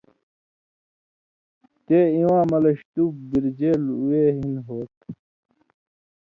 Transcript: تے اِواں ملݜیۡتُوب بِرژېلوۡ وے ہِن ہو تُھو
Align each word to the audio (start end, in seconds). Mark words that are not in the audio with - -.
تے 1.85 1.97
اِواں 2.15 2.43
ملݜیۡتُوب 2.49 3.13
بِرژېلوۡ 3.29 3.99
وے 4.07 4.23
ہِن 4.35 4.53
ہو 4.65 4.77
تُھو 4.97 5.09